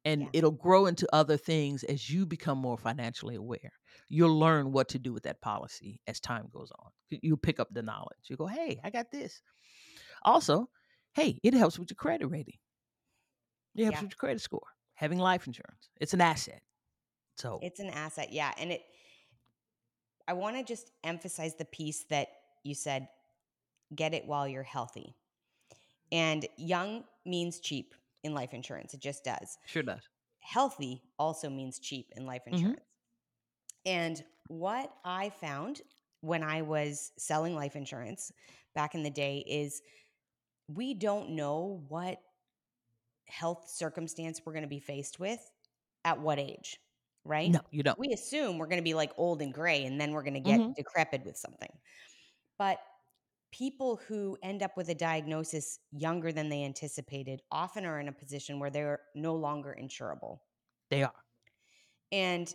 [0.06, 0.30] And Yeah.
[0.34, 3.72] it'll grow into other things as you become more financially aware.
[4.10, 6.92] You'll learn what to do with that policy as time goes on.
[7.10, 8.20] You'll pick up the knowledge.
[8.30, 9.42] You go, hey, I got this.
[10.24, 10.70] Also,
[11.14, 12.58] hey, it helps with your credit rating.
[13.76, 14.02] It helps Yeah.
[14.04, 14.68] with your credit score.
[14.96, 15.90] Having life insurance.
[16.00, 16.62] It's an asset.
[17.36, 18.54] So It's an asset, yeah.
[18.58, 18.82] And it,
[20.28, 22.30] I want to just emphasize the piece that
[22.64, 23.10] you said
[23.96, 25.16] get it while you're healthy.
[26.12, 29.58] And young means cheap in life insurance, it just does.
[29.66, 30.10] sure does.
[30.40, 32.78] Healthy also means cheap in life Mhm.
[32.78, 32.86] insurance.
[33.86, 35.82] And what I found
[36.22, 38.32] when I was selling life insurance
[38.74, 39.82] back in the day is
[40.68, 42.22] we don't know what
[43.28, 45.52] health circumstance we're going to be faced with
[46.06, 46.78] at what age,
[47.26, 47.54] right?
[47.54, 47.98] No, you don't.
[47.98, 50.40] we assume we're going to be like old and gray and then we're going to
[50.40, 50.76] get Mhm.
[50.76, 51.72] decrepit with something.
[52.58, 52.80] But
[53.52, 58.12] people who end up with a diagnosis younger than they anticipated often are in a
[58.12, 60.40] position where they're no longer insurable.
[60.90, 61.14] They are.
[62.12, 62.54] And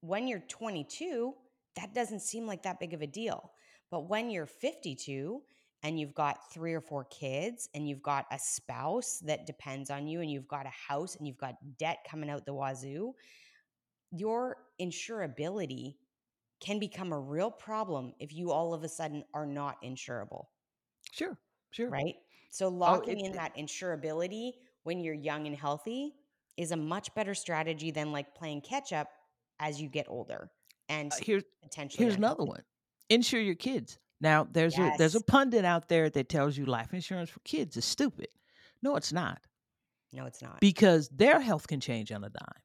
[0.00, 1.34] when you're 22,
[1.76, 3.52] that doesn't seem like that big of a deal.
[3.90, 5.42] But when you're 52
[5.82, 10.06] and you've got three or four kids and you've got a spouse that depends on
[10.06, 13.14] you and you've got a house and you've got debt coming out the wazoo,
[14.10, 15.96] your insurability
[16.62, 20.46] can become a real problem if you all of a sudden are not insurable,
[21.12, 21.38] Sure,
[21.70, 21.94] sure.
[21.94, 22.14] right?
[22.50, 26.14] So Oh, locking it, in that insurability when you're young and healthy
[26.56, 29.08] is a much better strategy than like playing catch up
[29.58, 30.50] as you get older
[30.88, 32.62] and uh, here's potentially here's another one.
[33.08, 33.98] Insure your kids.
[34.20, 37.76] Now there's a there's a pundit out there that tells you life insurance for kids
[37.76, 38.28] is stupid.
[38.82, 39.46] No, it's not.
[40.12, 40.60] No, it's not.
[40.60, 42.62] Because their health can change on a dime.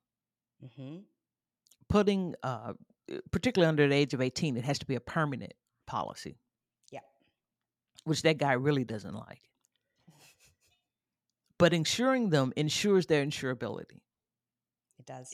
[0.61, 0.97] hmm
[1.89, 2.73] Putting uh,
[3.31, 5.53] particularly under the age of 18, it has to be a permanent
[5.85, 6.37] policy.
[6.91, 6.99] Yeah.
[8.05, 9.41] Which that guy really doesn't like.
[11.59, 14.01] But insuring them ensures their insurability.
[14.99, 15.33] It does.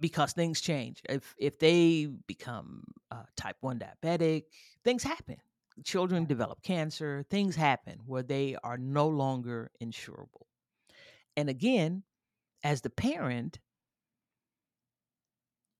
[0.00, 1.02] because things change.
[1.08, 4.44] If if they become uh, type one diabetic,
[4.84, 5.36] things happen.
[5.84, 7.24] Children develop cancer.
[7.30, 10.46] Things happen where they are no longer insurable.
[11.36, 12.02] And again,
[12.64, 13.58] as the parent,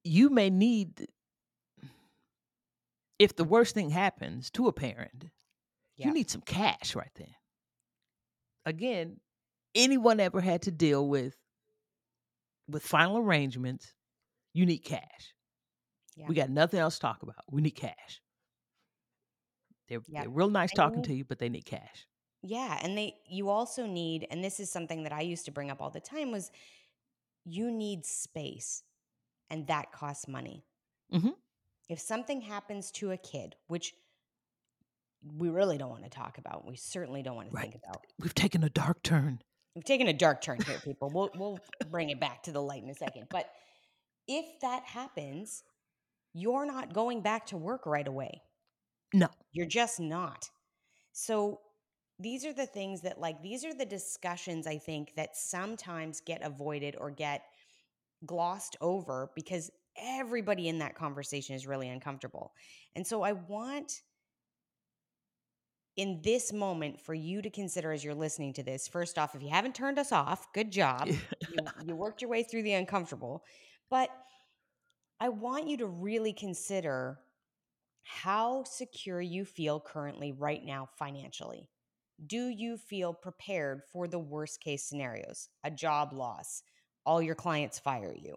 [0.05, 1.07] you may need.
[3.18, 5.26] If the worst thing happens to a parent,
[5.96, 6.09] Yeah.
[6.09, 7.35] you need some cash right then.
[8.64, 9.20] Again,
[9.74, 11.37] anyone ever had to deal with
[12.68, 13.94] with final arrangements,
[14.52, 15.35] you need cash.
[16.16, 16.26] Yeah.
[16.28, 17.50] We got nothing else to talk about.
[17.50, 18.20] We need cash.
[19.88, 20.20] They're, Yeah.
[20.22, 22.07] they're real nice And talking need- to you, but they need cash.
[22.42, 25.70] Yeah, and they you also need and this is something that I used to bring
[25.70, 26.52] up all the time was
[27.44, 28.85] you need space
[29.50, 30.64] and that costs money.
[31.12, 31.35] Mhm.
[31.88, 33.94] If something happens to a kid, which
[35.37, 37.70] we really don't want to talk about, we certainly don't want to Right.
[37.70, 38.05] think about.
[38.18, 39.42] We've taken a dark turn.
[39.74, 41.11] We've taken a dark turn here, people.
[41.12, 41.59] We'll we'll
[41.90, 43.27] bring it back to the light in a second.
[43.31, 43.51] But
[44.27, 45.62] if that happens,
[46.35, 48.42] you're not going back to work right away.
[49.14, 49.29] No.
[49.53, 50.51] You're just not.
[51.12, 51.61] So
[52.18, 56.42] these are the things that like these are the discussions I think that sometimes get
[56.42, 57.42] avoided or get
[58.27, 59.70] glossed over because
[60.03, 62.53] everybody in that conversation is really uncomfortable.
[62.95, 64.03] And so I want
[65.97, 69.43] in this moment for you to consider as you're listening to this first off if
[69.43, 71.09] you haven't turned us off good job.
[71.09, 71.19] You,
[71.85, 73.45] you worked your way through the uncomfortable.
[73.91, 74.11] But
[75.21, 77.19] i want you to really consider
[78.05, 81.69] how secure you feel currently right now financially.
[82.27, 85.49] Do you feel prepared for the worst case scenarios?
[85.65, 86.63] A job loss
[87.05, 88.37] all your clients fire you.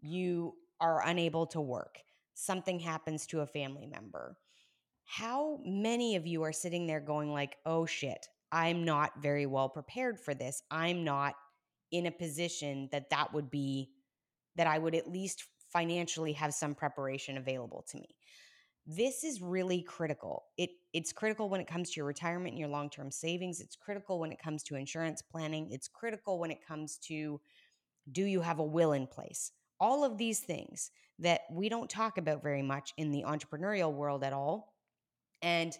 [0.00, 1.98] You are unable to work
[2.40, 4.36] something happens to a family member.
[5.04, 9.68] How many of you are sitting there going like oh shit i'm not very well
[9.68, 10.62] prepared for this.
[10.70, 11.34] I'm not
[11.92, 13.90] in a position that that would be
[14.56, 18.16] that i would at least financially have some preparation available to me.
[18.86, 20.44] This is really critical.
[20.56, 23.60] It it's critical when it comes to your retirement and your long-term savings.
[23.60, 25.70] It's critical when it comes to insurance planning.
[25.70, 27.40] It's critical when it comes to
[28.10, 32.18] do you have a will in place all of these things that we don't talk
[32.18, 34.76] about very much in the entrepreneurial world at all
[35.42, 35.78] and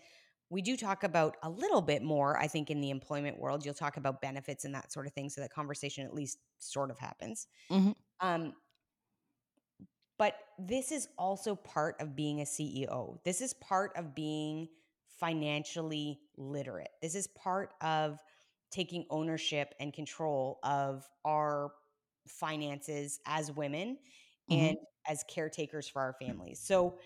[0.50, 3.64] we do talk about a little bit more, I think, in the employment world.
[3.64, 5.30] You'll talk about benefits and that sort of thing.
[5.30, 7.46] So that conversation at least sort of happens.
[7.70, 7.94] Mhm.
[8.20, 8.54] Um,
[10.18, 13.20] but this is also part of being a CEO.
[13.24, 14.68] This is part of being
[15.06, 16.90] financially literate.
[17.00, 18.22] This is part of
[18.70, 21.72] taking ownership and control of our
[22.30, 23.98] finances as women
[24.50, 24.70] Mhm.
[24.70, 26.58] and as caretakers for our families.
[26.60, 26.98] So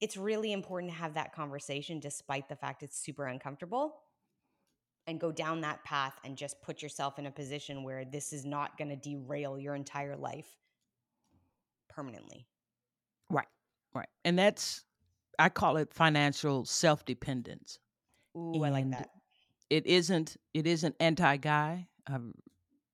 [0.00, 4.02] it's really important to have that conversation despite the fact it's super uncomfortable
[5.06, 8.44] and go down that path and just put yourself in a position where this is
[8.44, 10.58] not going to derail your entire life
[11.88, 12.46] permanently.
[13.28, 13.48] Right.
[13.94, 14.08] Right.
[14.24, 14.84] And that's,
[15.38, 17.78] I call it financial self dependence.
[18.36, 19.10] Ooh, I like that.
[19.68, 21.88] It isn't, it isn't anti guy.
[22.06, 22.32] I've,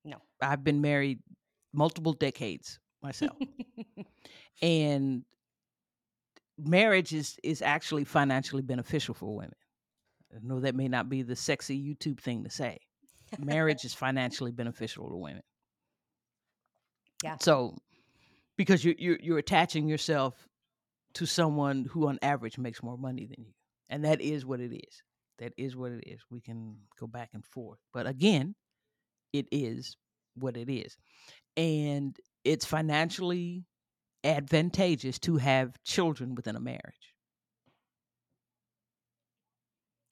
[0.03, 0.17] No.
[0.41, 1.19] I've been married
[1.77, 3.37] multiple decades myself.
[4.61, 5.23] and
[6.57, 9.55] marriage is is actually financially beneficial for women.
[10.35, 12.79] I know that may not be the sexy YouTube thing to say.
[13.39, 15.43] Marriage is financially beneficial to women.
[17.23, 17.37] Yeah.
[17.39, 17.77] So,
[18.57, 20.47] because you you're, you're attaching yourself
[21.13, 23.53] to someone who, on average, makes more money than you,
[23.89, 25.03] and that is what it is.
[25.39, 26.21] That is what it is.
[26.31, 28.55] We can go back and forth, but again,
[29.33, 29.95] it is
[30.35, 30.97] what it is,
[31.57, 32.15] and
[32.45, 33.65] it's financially
[34.23, 37.13] advantageous to have children within a marriage.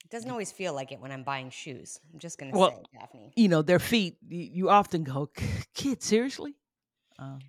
[0.04, 1.98] It doesn't always feel like it when I'm buying shoes.
[2.12, 3.32] I'm just going to Well, say, Daphne.
[3.34, 4.16] You know, their feet.
[4.28, 5.30] You, often go,
[5.74, 6.54] "Kid, seriously?"
[7.18, 7.40] Um,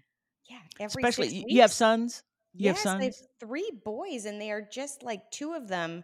[0.50, 2.24] Yeah, every especially you have sons.
[2.54, 3.28] You have yes, I have sons?
[3.40, 6.04] three boys, and they are just like two of them.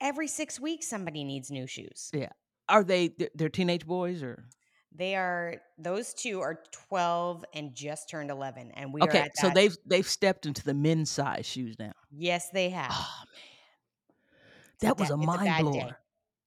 [0.00, 2.10] Every six weeks, somebody needs new shoes.
[2.14, 2.30] Yeah.
[2.68, 3.10] Are they?
[3.34, 4.48] They're teenage boys, or
[4.98, 6.58] They are those two are
[6.88, 10.74] 12 and just turned 11 and we are Okay, so they've they've stepped into the
[10.74, 11.92] men's size shoes now.
[12.10, 12.90] Yes, they have.
[12.92, 13.42] Oh man,
[14.74, 15.62] It's that was da- a it's a mind bad day.
[15.62, 15.98] blower.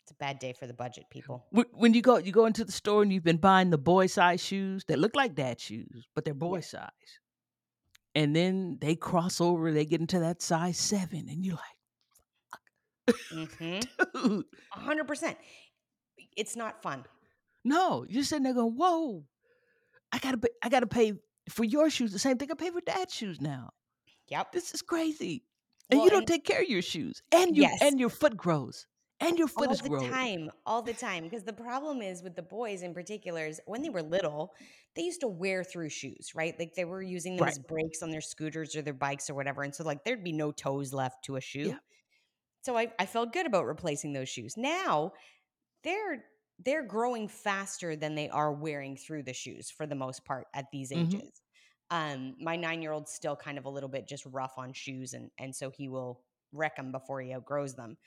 [0.03, 1.45] It's a bad day for the budget people.
[1.51, 4.43] When you go you go into the store and you've been buying the boy size
[4.43, 6.89] shoes that look like dad shoes, but they're boy size,
[8.15, 11.55] and then they cross over, they get into that size seven, and you're
[13.07, 13.79] like, mm-hmm.
[14.27, 14.45] dude,
[14.77, 15.35] 100%.
[16.35, 17.05] It's not fun.
[17.63, 19.24] No, you're sitting there going, whoa,
[20.12, 21.13] I gotta pay, I gotta pay
[21.50, 23.71] for your shoes the same thing I pay for dad's shoes now.
[24.28, 24.52] Yep.
[24.52, 25.43] This is crazy.
[25.89, 27.21] And Well, you don't and- take care of your shoes.
[27.32, 27.80] And you Yes.
[27.82, 28.88] and your foot grows.
[29.19, 29.67] And your foot grows.
[29.67, 30.10] all is the growing.
[30.10, 33.84] time all the time because the problem is with the boys in particular is when
[33.84, 34.54] they were little
[34.95, 37.52] they used to wear through shoes right like they were using them Right.
[37.52, 40.32] as brakes on their scooters or their bikes or whatever and so like there'd be
[40.32, 41.78] no toes left to a shoe Yeah.
[42.62, 45.13] so I, I felt good about replacing those shoes now
[45.84, 46.26] they're
[46.63, 50.65] they're growing faster than they are wearing through the shoes for the most part at
[50.71, 51.15] these Mhm.
[51.15, 51.41] ages
[51.89, 55.13] um my nine year old's still kind of a little bit just rough on shoes
[55.13, 56.21] and and so he will
[56.54, 57.97] wreck them before he outgrows them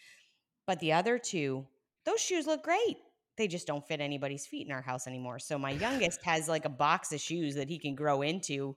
[0.67, 1.67] but the other two,
[2.07, 2.97] those shoes look great.
[3.37, 5.39] They just don't fit anybody's feet in our house anymore.
[5.39, 8.77] So my youngest has like a box of shoes that he can grow into.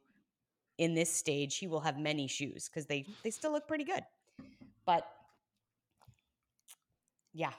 [0.78, 4.04] In this stage, he will have many shoes because they they still look pretty good.
[4.86, 5.08] But
[7.34, 7.54] yeah,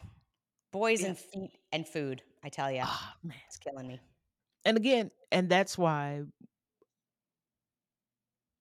[0.73, 1.09] boys Yeah.
[1.09, 2.23] and feet and food.
[2.45, 3.37] I tell you, Ah, man.
[3.47, 4.01] it's killing me.
[4.65, 6.23] And again, and that's why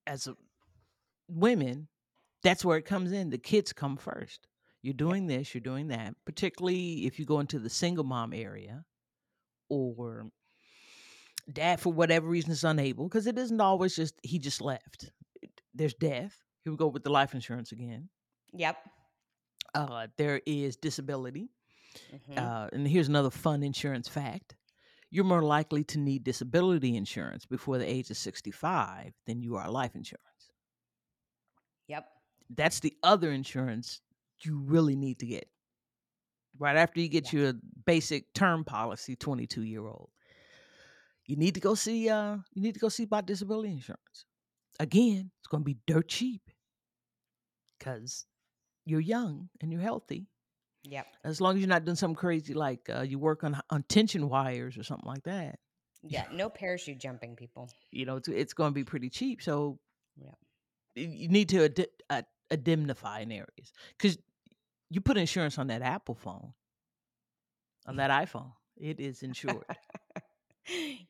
[0.05, 0.35] as a,
[1.27, 1.87] women,
[2.43, 3.29] that's where it comes in.
[3.29, 4.47] The kids come first.
[4.81, 8.85] You're doing this, you're doing that, particularly if you go into the single mom area
[9.69, 10.27] or
[11.51, 15.11] dad for whatever reason is unable because it isn't always just he just left.
[15.73, 16.37] There's death.
[16.63, 18.07] Here we go with the life insurance again.
[18.53, 18.77] Yep.
[19.75, 21.49] Uh, there is disability.
[22.11, 22.37] Mhm.
[22.37, 24.55] Uh, and here's another fun insurance fact.
[25.09, 29.69] You're more likely to need disability insurance before the age of 65 than you are
[29.71, 30.23] life insurance.
[31.87, 32.05] yep.
[32.49, 34.01] That's the other insurance
[34.41, 35.49] you really need to get.
[36.59, 37.53] Right after you get your
[37.85, 40.09] basic term policy, 22 year old,
[41.25, 42.09] you need to go see.
[42.09, 44.25] Uh, you need to go see about disability insurance.
[44.79, 46.41] Again, it's going to be dirt cheap
[47.77, 48.25] because
[48.85, 50.27] you're young and you're healthy.
[50.89, 51.07] Yep.
[51.23, 54.29] As long as you're not doing something crazy like uh, you work on on tension
[54.29, 55.59] wires or something like that,
[56.03, 56.25] Yeah.
[56.31, 57.69] No parachute jumping, people.
[57.91, 59.41] you know, it's, it's going to be pretty cheap.
[59.41, 59.79] So,
[60.15, 60.31] Yeah.
[60.95, 64.17] you need to ad- uh, indemnify in areas because
[64.89, 66.53] you put insurance on that Apple phone,
[67.85, 69.65] on that iPhone, it is insured.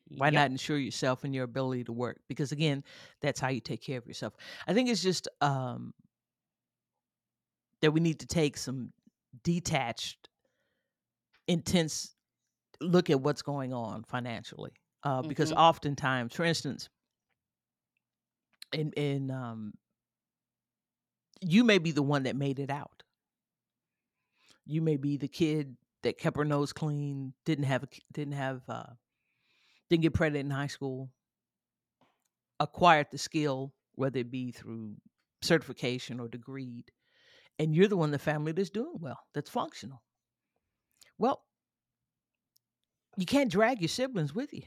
[0.10, 0.34] Why Yep.
[0.34, 2.20] not insure yourself and your ability to work?
[2.28, 2.84] Because again,
[3.22, 4.34] that's how you take care of yourself.
[4.68, 5.94] I think it's just um,
[7.82, 8.94] that we need to take some
[9.43, 10.30] detached,
[11.47, 12.15] intense
[12.82, 14.71] look at what's going on financially.
[15.04, 15.58] Uh, because Mhm.
[15.58, 16.89] oftentimes, for instance,
[18.73, 19.73] in in um,
[21.41, 23.04] you may be the one that made it out.
[24.65, 28.62] You may be the kid that kept her nose clean, didn't have a, didn't have
[28.67, 28.93] uh,
[29.89, 31.12] didn't get pregnant in high school,
[32.60, 34.97] acquired the skill, whether it be through
[35.41, 36.84] certification or degree,
[37.60, 40.02] and you're the one in the family that's doing well, that's functional.
[41.17, 41.41] Well,
[43.17, 44.63] you can't drag your siblings with you.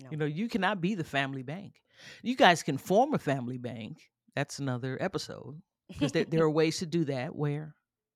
[0.00, 0.08] No.
[0.10, 1.74] You know, you cannot be the family bank.
[2.22, 3.98] You guys can form a family bank.
[4.34, 7.74] That's another episode because there, there are ways to do that where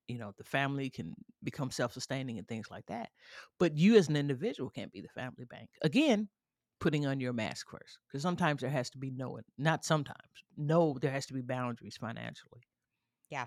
[0.09, 3.09] you know the family can become self-sustaining and things like that
[3.59, 6.29] but you as an individual can't be the family bank again
[6.81, 10.19] putting on your mask first because sometimes there has to be no not sometimes
[10.57, 12.61] no there has to be boundaries financially
[13.31, 13.47] Yeah.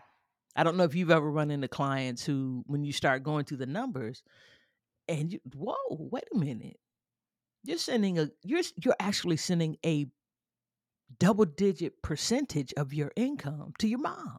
[0.56, 3.58] i don't know if you've ever run into clients who when you start going through
[3.58, 4.24] the numbers
[5.08, 6.78] and you whoa wait a minute
[7.64, 10.08] you're sending a you're you're actually sending a
[11.20, 14.38] double digit percentage of your income to your mom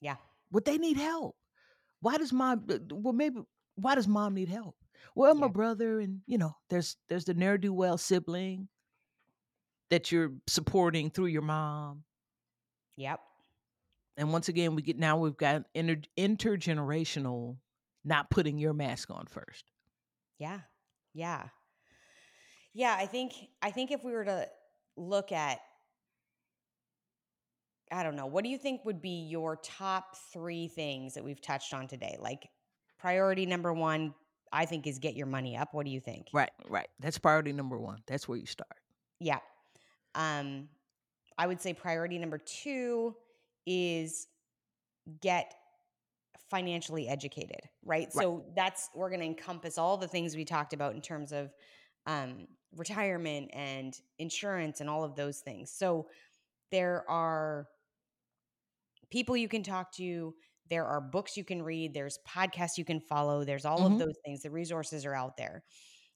[0.00, 0.16] Yeah.
[0.50, 1.36] would they need help?
[2.00, 2.64] Why does mom?
[2.70, 3.40] uh, Well, maybe
[3.74, 4.76] why does mom need help?
[5.16, 8.68] Well, my brother, and you know, there's there's the ne'er do well sibling
[9.90, 12.04] that you're supporting through your mom.
[12.96, 13.20] Yep.
[14.18, 17.56] And once again, we get now we've got inter, intergenerational
[18.04, 19.64] not putting your mask on first.
[20.38, 20.58] Yeah.
[21.14, 21.44] Yeah.
[22.74, 24.48] Yeah, I think I think if we were to
[24.96, 25.60] look at
[27.92, 31.40] I don't know, what do you think would be your top 3 things that we've
[31.40, 32.18] touched on today?
[32.20, 32.48] Like
[32.98, 34.12] priority number 1
[34.50, 35.74] I think is get your money up.
[35.74, 36.28] What do you think?
[36.32, 36.88] Right, right.
[36.98, 37.98] That's priority number one.
[38.06, 38.78] That's where you start.
[39.20, 39.38] Yeah.
[40.16, 40.68] Um
[41.36, 43.14] I would say priority number 2
[43.68, 44.26] is
[45.20, 45.54] get
[46.50, 48.12] financially educated, right?
[48.12, 51.52] So that's we're going to encompass all the things we talked about in terms of
[52.06, 55.70] um, retirement and insurance and all of those things.
[55.70, 56.06] So
[56.70, 57.68] there are
[59.10, 60.34] people you can talk to,
[60.70, 63.92] there are books you can read, there's podcasts you can follow, there's all Mhm.
[63.92, 64.42] of those things.
[64.42, 65.64] The resources are out there.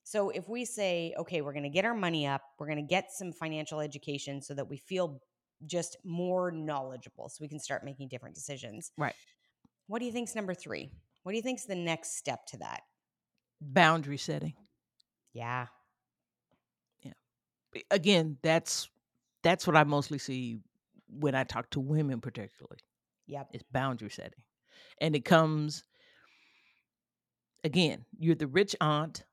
[0.05, 2.83] So if we say, okay, we're going to get our money up, we're going to
[2.83, 5.23] get some financial education so that we feel
[5.67, 8.93] just more knowledgeable so we can start making different decisions.
[8.97, 9.15] Right.
[9.87, 10.91] What do you think's number 3?
[11.23, 12.83] What do you think's the next step to that?
[13.61, 14.55] Boundary setting.
[15.33, 15.67] Yeah.
[17.03, 17.13] Yeah.
[17.91, 18.89] Again, that's
[19.43, 20.61] that's what I mostly see
[21.09, 22.79] when I talk to women, particularly.
[23.27, 23.51] Yep.
[23.53, 24.43] It's boundary setting,
[25.01, 25.85] and it comes
[27.65, 28.05] again.
[28.19, 29.25] You're the rich aunt.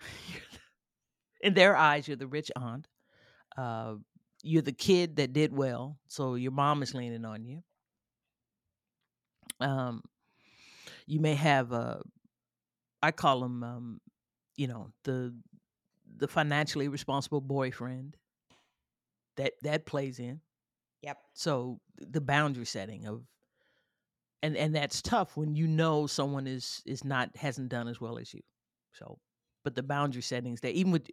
[1.40, 2.88] In their eyes, you're the rich aunt.
[3.56, 3.94] Uh,
[4.46, 7.62] you're the kid that did well, so your mom is leaning on you.
[9.60, 10.02] Um,
[11.06, 12.02] you may have a,
[13.02, 14.00] I call them, um,
[14.56, 15.34] you know, the
[16.18, 18.16] the financially responsible boyfriend.
[19.36, 20.40] That that plays in.
[21.02, 21.18] Yep.
[21.34, 23.22] So the boundary setting of,
[24.42, 28.18] and and that's tough when you know someone is is not hasn't done as well
[28.18, 28.40] as you.
[28.92, 29.18] So,
[29.62, 31.10] but the boundary settings that even with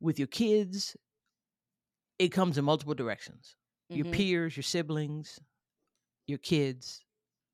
[0.00, 0.96] with your kids,
[2.18, 3.56] it comes in multiple directions.
[3.92, 4.06] Your Mhm.
[4.06, 5.40] peers, your siblings,
[6.26, 7.04] your kids,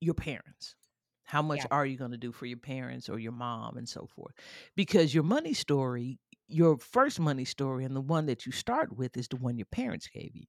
[0.01, 0.77] your parents.
[1.25, 1.69] How much Yeah.
[1.71, 4.35] are you going to do for your parents or your mom and so forth?
[4.77, 9.17] Because your money story, your first money story, and the one that you start with
[9.17, 10.47] is the one your parents gave you.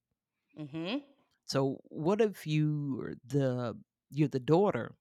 [0.57, 1.03] Mhm.
[1.45, 3.77] So what if you are the
[4.09, 4.95] you're the daughter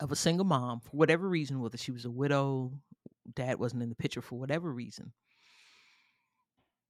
[0.00, 2.72] of a single mom for whatever reason, whether she was a widow,
[3.34, 5.12] dad wasn't in the picture for whatever reason.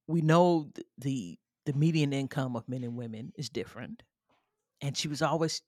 [0.07, 4.03] We know the the median income of men and women is different.
[4.81, 5.61] And she was always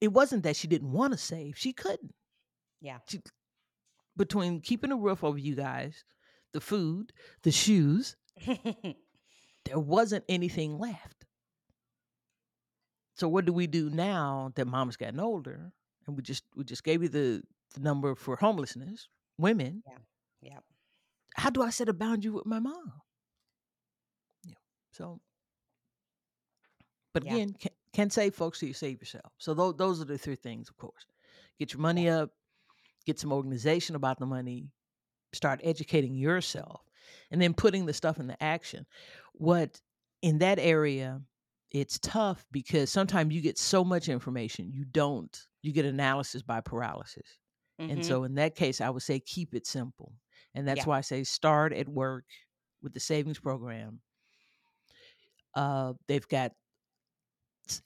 [0.00, 2.14] it wasn't that she didn't want to save, she couldn't.
[2.80, 2.98] Yeah.
[3.08, 3.20] She,
[4.16, 6.04] Between keeping a roof over you guys,
[6.52, 11.24] the food, the shoes, there wasn't anything left.
[13.14, 15.72] So what do we do now that mama's gotten older?
[16.06, 17.42] And we just we just gave you the,
[17.74, 19.08] the number for homelessness,
[19.38, 19.82] women.
[20.42, 20.64] yep.
[21.36, 22.92] How do I set a boundary with my mom?
[24.44, 24.54] Yeah.
[24.92, 25.20] So
[27.14, 27.34] but Yeah.
[27.34, 29.32] again, can, can save folks till you save yourself.
[29.38, 31.06] So those those are the three things, of course.
[31.58, 32.30] Get your money up,
[33.06, 34.70] get some organization about the money,
[35.32, 36.82] start educating yourself,
[37.30, 38.86] and then putting the stuff into action.
[39.34, 39.80] What
[40.22, 41.20] in that area,
[41.70, 46.60] it's tough because sometimes you get so much information, you don't, you get analysis by
[46.60, 47.38] paralysis.
[47.88, 48.04] And Mhm.
[48.04, 50.14] so in that case, I would say keep it simple.
[50.54, 50.86] And that's Yeah.
[50.86, 52.26] why I say start at work
[52.82, 54.02] with the savings program.
[55.54, 56.52] Uh, they've got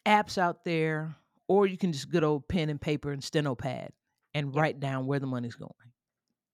[0.05, 1.16] apps out there,
[1.49, 3.93] or you can just good old pen and paper and steno pad
[4.34, 4.66] and Yep.
[4.66, 5.72] write down where the money's going.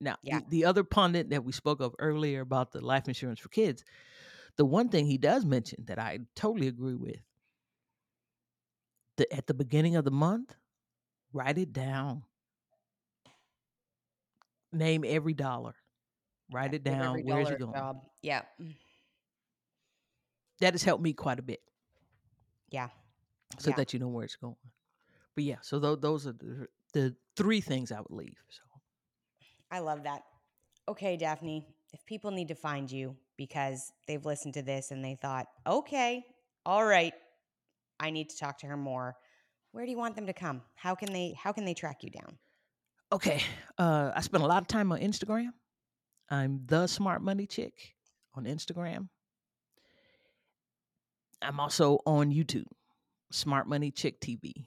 [0.00, 0.40] Now, Yeah.
[0.40, 3.84] the, the other pundit that we spoke of earlier about the life insurance for kids,
[4.56, 7.20] the one thing he does mention that I totally agree with,
[9.16, 10.54] the, at the beginning of the month,
[11.32, 12.24] write it down.
[14.72, 15.74] Name every dollar.
[16.52, 17.22] Write Yeah, it down.
[17.24, 17.72] Where's it going?
[17.74, 18.02] job.
[18.22, 18.42] Yeah.
[18.60, 18.74] Mm.
[20.60, 21.60] That has helped me quite a bit.
[22.70, 22.88] Yeah.
[23.58, 23.76] so Yeah.
[23.76, 24.56] that you know where it's going.
[25.34, 28.36] But yeah, so tho- those are the, the three things I would leave.
[28.48, 28.62] So
[29.70, 30.22] I love that.
[30.88, 35.14] Okay, Daphne, if people need to find you because they've listened to this and they
[35.20, 36.24] thought, okay,
[36.64, 37.12] all right,
[38.00, 39.16] I need to talk to her more.
[39.72, 40.62] Where do you want them to come?
[40.74, 42.36] How can they how can they track you down?
[43.12, 43.42] Okay,
[43.78, 45.50] uh, I spent a lot of time on Instagram.
[46.30, 47.94] I'm the Smart Money Chick
[48.34, 49.08] on Instagram.
[51.42, 52.66] I'm also on YouTube,
[53.30, 54.66] Smart Money Chick TV.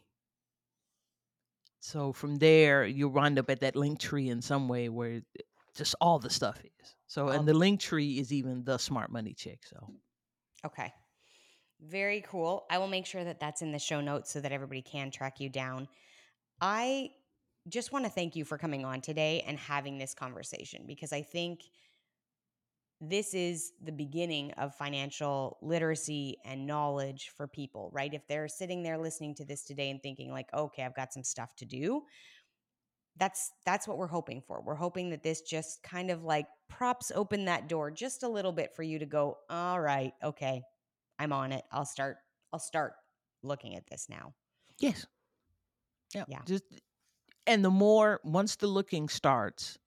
[1.79, 5.21] So from there, you'll wind up at that link tree in some way where
[5.75, 6.95] just all the stuff is.
[7.07, 9.59] So, and the link tree is even the Smart Money Chick.
[9.65, 9.87] So,
[10.65, 10.91] Okay.
[11.81, 12.65] Very cool.
[12.71, 15.39] I will make sure that that's in the show notes so that everybody can track
[15.39, 15.87] you down.
[16.59, 17.11] I
[17.67, 21.21] just want to thank you for coming on today and having this conversation because I
[21.21, 21.61] think
[23.01, 28.13] this is the beginning of financial literacy and knowledge for people, right?
[28.13, 31.23] If they're sitting there listening to this today and thinking like, "Okay, I've got some
[31.23, 32.05] stuff to do."
[33.17, 34.61] That's that's what we're hoping for.
[34.61, 38.51] We're hoping that this just kind of like props open that door just a little
[38.51, 40.63] bit for you to go, "All right, okay.
[41.17, 41.63] I'm on it.
[41.71, 42.17] I'll start
[42.51, 42.93] I'll start
[43.41, 44.33] looking at this now."
[44.79, 45.05] yes.
[46.13, 46.25] Yeah.
[46.27, 46.41] Yeah.
[46.45, 46.63] Just,
[47.47, 49.77] and the more, once the looking starts,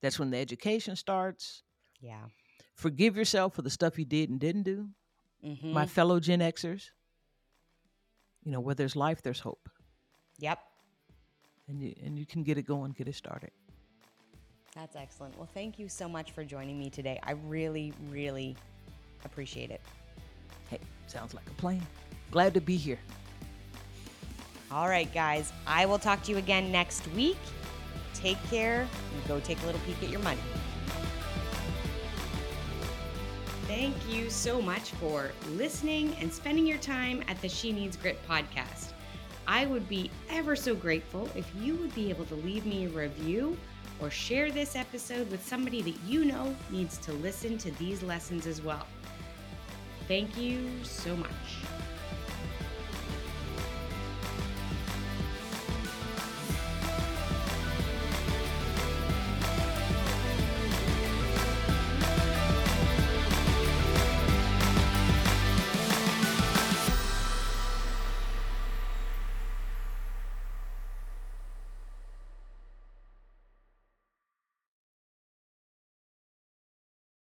[0.00, 1.62] that's when the education starts.
[2.00, 2.22] Yeah.
[2.74, 4.88] Forgive yourself for the stuff you did and didn't do.
[5.44, 5.72] Mhm.
[5.72, 6.90] My fellow Gen Xers,
[8.42, 9.68] you know, where there's life, there's hope.
[10.38, 10.58] Yep.
[11.68, 13.52] And you and you can get it going, get it started.
[14.74, 15.36] That's excellent.
[15.36, 17.20] Well, thank you so much for joining me today.
[17.22, 18.56] I really, really
[19.24, 19.80] appreciate it.
[20.68, 21.84] Hey, sounds like a plan.
[22.30, 22.98] Glad to be here.
[24.72, 25.52] All right, guys.
[25.66, 27.38] I will talk to you again next week.
[28.14, 30.40] Take care and go take a little peek at your money.
[33.66, 38.18] Thank you so much for listening and spending your time at the She Needs Grit
[38.28, 38.92] podcast.
[39.48, 42.88] I would be ever so grateful if you would be able to leave me a
[42.88, 43.56] review
[44.00, 48.46] or share this episode with somebody that you know needs to listen to these lessons
[48.46, 48.86] as well.
[50.06, 51.28] Thank you so much.